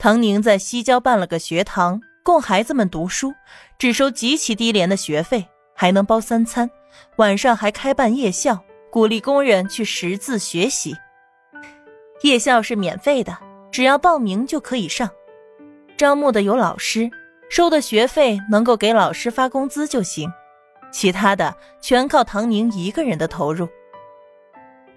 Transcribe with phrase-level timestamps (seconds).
[0.00, 3.34] 唐宁在西郊办了个学堂，供孩子们读书，
[3.78, 6.70] 只收极其低廉的学费，还能包三餐，
[7.16, 10.96] 晚上还开办夜校，鼓励工人去识字学习。
[12.22, 13.36] 夜校是免费的，
[13.70, 15.10] 只要报名就可以上。
[15.98, 17.10] 招募的有老师，
[17.50, 20.32] 收的学费能够给老师发工资就行，
[20.90, 23.68] 其他的全靠唐宁一个人的投入。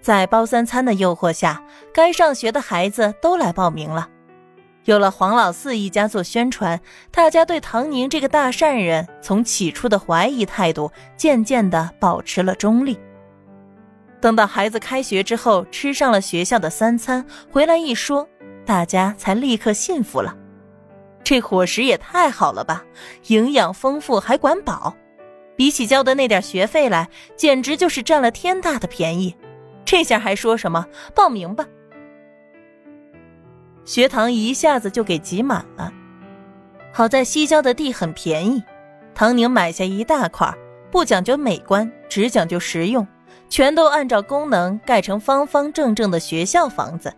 [0.00, 1.62] 在包三餐的诱惑下，
[1.92, 4.08] 该上学的孩子都来报名了。
[4.84, 6.78] 有了黄老四一家做宣传，
[7.10, 12.98] 大家对唐宁这个大善人从起初的怀疑态度，渐渐的保持了中立。
[14.20, 18.28] 等到孩子开学之后，吃上了学校的三餐，回来一说，
[18.66, 20.36] 大家才立刻信服了。
[21.22, 22.84] 这伙食也太好了吧，
[23.28, 24.94] 营养丰富还管饱，
[25.56, 29.34] 比起交的那点学费来，简直就是占了天大的便宜。
[29.86, 31.66] 这下还说什么报名吧？
[33.84, 35.92] 学堂一下子就给挤满了。
[36.92, 38.62] 好在西郊的地很便宜，
[39.14, 40.52] 唐宁买下一大块，
[40.90, 43.06] 不讲究美观，只讲究实用，
[43.48, 47.12] 全都按照功能盖成方方正正的学校房子。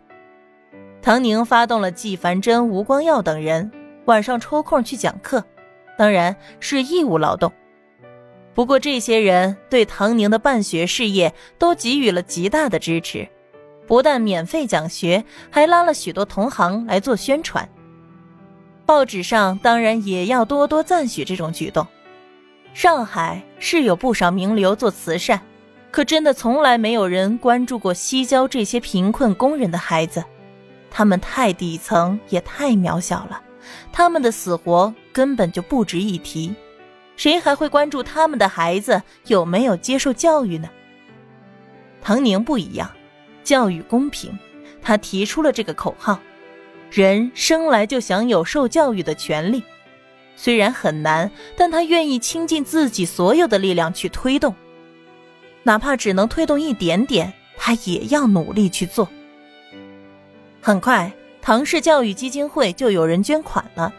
[1.03, 3.70] 唐宁发动了季凡真、吴光耀等人，
[4.06, 5.45] 晚上抽空去讲课，
[5.97, 7.53] 当然是义务劳动。
[8.55, 13.28] 不过，这些人对唐宁的办学事业都给予了极大的支持，
[13.87, 17.69] 不但免费讲学，还拉了许多同行来做宣传。
[18.84, 21.87] 报纸上当然也要多多赞许这种举动。
[22.75, 25.41] 上海是有不少名流做慈善，
[25.91, 30.23] 可真的从来没有人关注过西郊这些贫困工人的孩子，
[30.91, 33.41] 他们太底层，也太渺小了，
[33.92, 36.55] 他们的死活根本就不值一提。
[37.17, 40.69] 谁还会关注他们的孩子有没有接受教育呢？
[42.03, 42.91] 唐宁不一样，
[43.47, 44.36] 教育公平，
[44.83, 46.19] 他提出了这个口号：
[46.91, 49.62] 人生来就享有受教育的权利。
[50.34, 54.52] 虽然很难，但他愿意倾尽自己所有的力量去推动，
[55.62, 59.08] 哪怕只能推动一点点，他也要努力去做。
[60.61, 63.95] 很快，唐氏教育基金会就有人捐款了。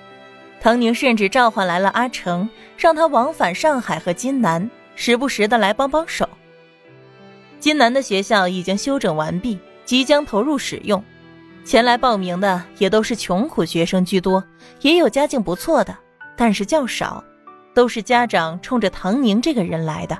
[0.59, 6.27] 唐宁甚至召唤来了阿成，让他往返上海和金南，时不时的来帮帮手。
[7.59, 11.03] 金南的学校已经修整完毕，即将投入使用。
[11.65, 14.43] 前来报名的也都是穷苦学生居多，
[14.81, 15.97] 也有家境不错的，
[16.37, 17.21] 但是较少，
[17.73, 20.17] 都是家长冲着唐宁这个人来的。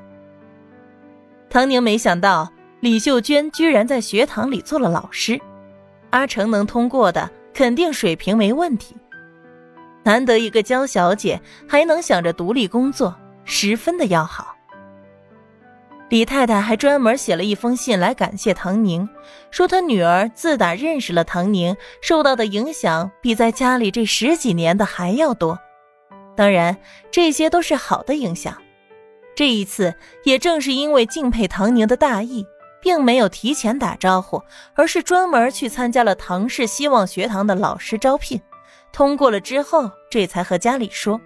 [1.50, 5.40] 唐宁没想到李秀娟居然在学堂里做了老师，
[6.10, 8.98] 阿成能通过的，肯定水平没问题。
[10.04, 13.16] 难得一个娇小姐还能想着独立工作，
[13.46, 14.57] 十分的要好。
[16.10, 19.08] 李太太还专门写了一封信来感谢唐宁，
[19.52, 25.60] 说她女儿自打认识了唐宁，受到的影响比在家里这十几年的还要多。
[26.36, 26.78] 当然，
[27.12, 28.56] 这些都是好的影响。
[29.36, 32.46] 这一次也正是因为敬佩唐宁的大义，
[32.82, 34.42] 并没有提前打招呼，
[34.76, 38.42] 而是专门去参加了唐氏希望学堂的老师招聘。
[38.94, 41.20] 通过了之后，这才和家里说。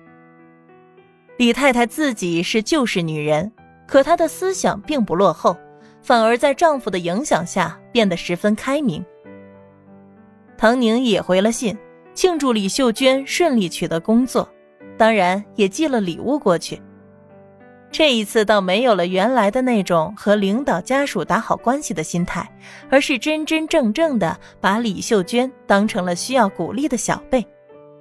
[1.38, 3.52] 李太太自己是旧式女人，
[3.92, 5.58] 可她的思想并不落后，
[6.02, 9.04] 反而在丈夫的影响下变得十分开明。
[10.58, 11.78] 唐宁也回了信，
[12.14, 14.48] 庆祝李秀娟顺利取得工作，
[14.98, 16.82] 当然也寄了礼物过去。
[17.92, 22.50] 这一次倒没有了原来的那种和领导家属打好关系的心态，
[22.90, 27.46] 而是真真正正的把李秀娟当成了需要鼓励的小辈，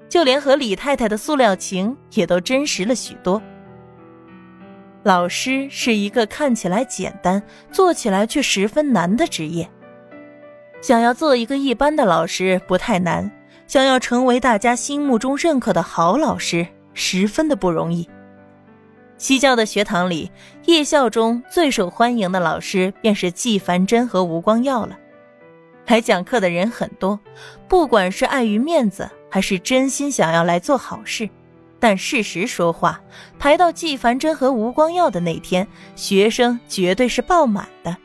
[0.08, 3.42] 就连和李太太的塑料情也都真实了许多。
[5.10, 9.68] 老师是一个看起来简单，做起来却十分难的职业。
[10.80, 13.28] 想要做一个一般的老师不太难，
[13.66, 18.08] 想要成为大家心目中认可的好老师，十分的不容易。
[19.18, 20.30] 西教的学堂里，
[20.66, 24.96] 夜校中最受欢迎的老师便是季凡真和吴光耀了。
[25.88, 27.18] 来讲课的人很多，
[27.66, 31.28] 不管是碍于面子，还是真心想要来做好事，
[31.80, 33.00] 但事实说话，
[33.38, 35.66] 排到季凡真和吴光耀的那天，
[35.96, 37.96] 学生绝对是爆满的。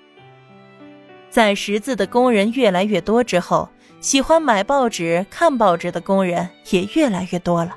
[1.29, 3.69] 在识字的工人越来越多之后，
[3.99, 7.75] 喜欢买报纸、看报纸的工人也越来越多了。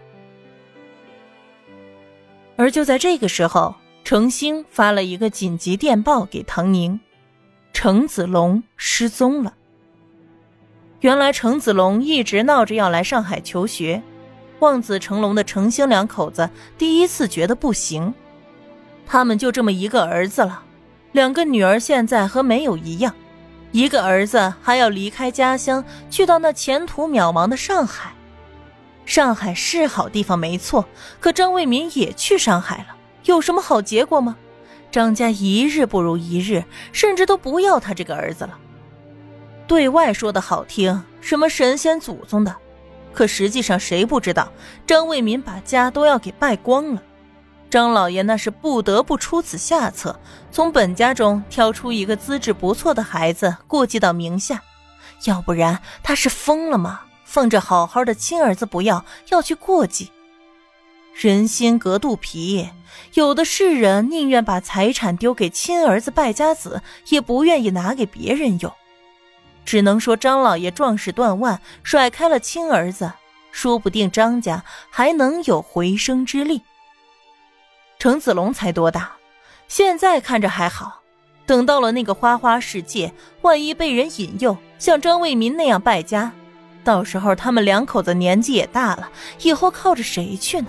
[2.56, 3.74] 而就在这个时候，
[4.04, 7.00] 程兴发了一个紧急电报给唐宁：
[7.72, 9.54] 程子龙失踪了。
[11.00, 14.02] 原来程子龙一直闹着要来上海求学，
[14.60, 18.12] 望子成龙的程兴两口子第一次觉得不行。
[19.06, 20.62] 他们就这么一个儿子了，
[21.12, 23.14] 两个女儿现在和没有一样，
[23.72, 28.12] 一个儿子还要离开家乡去到那前途渺茫的上海，
[29.06, 30.84] 上海是好地方没错，
[31.20, 34.36] 可张卫民也去上海了，有什么好结果吗？
[34.90, 38.58] 张家一日不如一日，甚至都不要他这个儿子了。
[39.66, 42.56] 对外说的好听，什么神仙祖宗的，
[43.18, 44.52] 可实际上谁不知道，
[44.86, 47.02] 张卫民把家都要给败光了。
[47.68, 50.20] 张老爷那是不得不出此下策，
[50.52, 54.62] 从本家中挑出一个资质不错的孩子过继到名下，
[55.24, 57.00] 要不然他是疯了吗？
[57.24, 60.12] 放着好好的亲儿子不要，要去过继？
[61.12, 62.68] 人心隔肚皮，
[63.14, 68.72] 有的是人宁愿把财产丢给亲儿子败家子，也不愿意拿给别人用。
[69.68, 73.12] 只能说张老爷壮士断腕，甩开了亲儿子，
[73.52, 76.62] 说不定张家还能有回生之力。
[77.98, 79.12] 程子龙才多大？
[79.68, 81.02] 现在看着还好，
[81.44, 83.12] 等到了那个花花世界，
[83.42, 86.32] 万一被人引诱，像张卫民那样败家，
[86.82, 89.10] 到时候他们两口子年纪也大了，
[89.42, 90.68] 以后靠着谁去呢？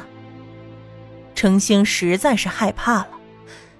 [1.34, 3.08] 程兴实在是害怕了。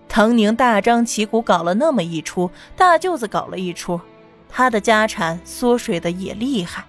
[0.08, 4.00] 唐宁大张旗鼓搞了那么一出，大舅子搞了一出，
[4.50, 6.84] 他的家产缩水的也厉害，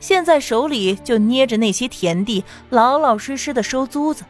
[0.00, 4.24] 现在手里就捏着那些田地，老老实实的收租子。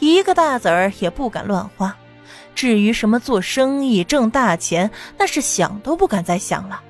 [0.00, 1.96] 一个大子儿也不敢乱花，
[2.54, 6.82] 至于什么做生意挣大钱，那是想都不敢再想了。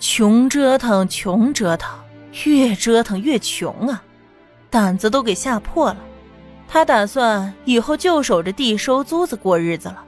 [0.00, 1.98] 穷折腾，穷折腾，
[2.44, 4.02] 越折腾越穷啊，
[4.68, 5.96] 胆子都给吓破了。
[6.66, 10.04] 他打算以后就守着地收租子过日子了。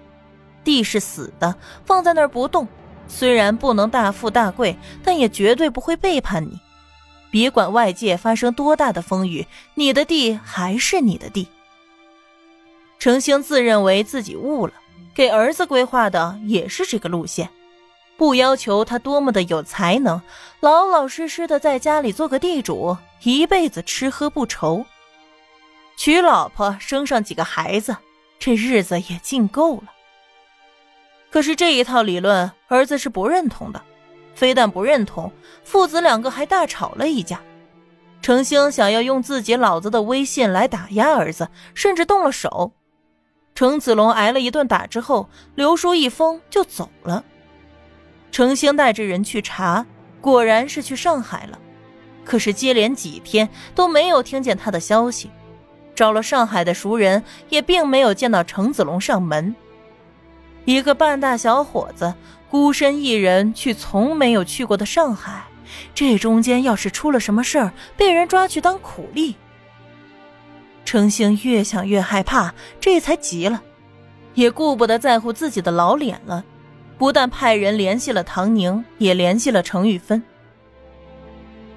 [0.64, 2.66] 地是死的，放在那儿不动，
[3.08, 6.60] 虽然不能大富大贵，但也绝对不会背叛你。
[7.30, 11.48] 别管外界发生多大的风雨，你的地还是你的地。
[12.98, 14.72] 程兴自认为自己悟了，
[15.14, 17.50] 给儿子规划的也是这个路线，
[18.16, 20.22] 不要求他多么的有才能，
[20.60, 24.86] 老老实实的在家里做个地主，一辈子吃喝不愁，
[25.98, 27.96] 娶老婆生上几个孩子，
[28.38, 29.88] 这日子也尽够了。
[31.30, 33.82] 可是这一套理论，儿子是不认同的，
[34.34, 35.30] 非但不认同，
[35.64, 37.40] 父子两个还大吵了一架。
[38.22, 42.72] 程兴想要用自己老子的威信来打压儿子，甚至动了手。
[43.54, 47.24] 程子龙挨了一顿打之后，留书一封就走了。
[48.32, 49.86] 程兴带着人去查，
[50.20, 51.58] 果然是去上海了。
[52.24, 55.30] 可是接连几天都没有听见他的消息，
[55.94, 59.54] 找了上海的熟人，也并没有见到程子龙上门。
[60.66, 62.12] 一个半大小伙子
[62.50, 65.44] 孤身一人去从没有去过的上海，
[65.94, 69.36] 这中间要是出了什么事儿，被人抓去当苦力。
[70.84, 73.62] 程兴越想越害怕，这才急了，
[74.34, 76.44] 也顾不得在乎自己的老脸了，
[76.98, 80.22] 不但派人联系了唐宁，也联系了程玉芬。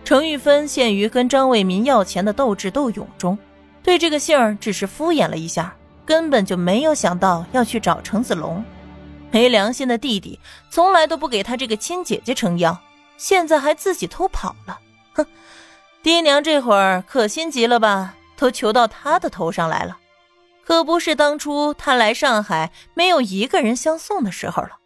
[0.04, 3.38] 程玉芬陷于跟张卫民要钱的斗智斗勇中，
[3.84, 5.76] 对这个信儿只是敷衍了一下，
[6.06, 8.64] 根本就没有想到要去找程子龙。
[9.32, 10.40] 没良心的弟弟，
[10.70, 12.78] 从来都不给他这个亲姐姐撑腰，
[13.18, 14.80] 现在还自己偷跑了，
[15.14, 15.26] 哼！
[16.02, 18.16] 爹娘这会儿可心急了吧？
[18.36, 19.98] 都求到他的头上来了，
[20.64, 24.79] 可不是当初他来上海没有一个人相送的时候了。